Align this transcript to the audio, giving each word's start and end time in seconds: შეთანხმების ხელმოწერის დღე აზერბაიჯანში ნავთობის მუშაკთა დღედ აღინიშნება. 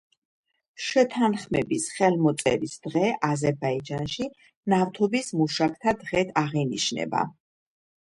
შეთანხმების 0.85 1.85
ხელმოწერის 1.97 2.75
დღე 2.87 3.13
აზერბაიჯანში 3.29 4.29
ნავთობის 4.77 5.33
მუშაკთა 5.39 5.99
დღედ 6.05 6.37
აღინიშნება. 6.47 7.27